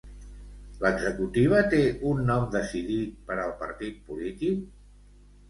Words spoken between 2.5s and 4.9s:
decidit per al partit polític?